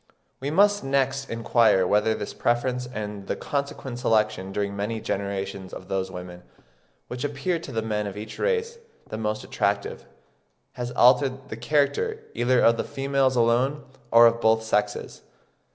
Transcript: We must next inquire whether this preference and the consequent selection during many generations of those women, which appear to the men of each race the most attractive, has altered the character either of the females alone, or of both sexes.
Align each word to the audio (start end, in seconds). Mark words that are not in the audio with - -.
We 0.39 0.49
must 0.49 0.83
next 0.83 1.29
inquire 1.29 1.85
whether 1.85 2.15
this 2.15 2.33
preference 2.33 2.87
and 2.87 3.27
the 3.27 3.35
consequent 3.35 3.99
selection 3.99 4.51
during 4.51 4.75
many 4.75 4.99
generations 4.99 5.73
of 5.75 5.89
those 5.89 6.09
women, 6.09 6.41
which 7.07 7.23
appear 7.23 7.59
to 7.59 7.71
the 7.71 7.83
men 7.83 8.07
of 8.07 8.17
each 8.17 8.39
race 8.39 8.79
the 9.09 9.19
most 9.19 9.43
attractive, 9.43 10.07
has 10.71 10.89
altered 10.93 11.49
the 11.49 11.55
character 11.57 12.23
either 12.33 12.59
of 12.61 12.77
the 12.77 12.83
females 12.83 13.35
alone, 13.35 13.83
or 14.11 14.25
of 14.25 14.41
both 14.41 14.63
sexes. 14.63 15.21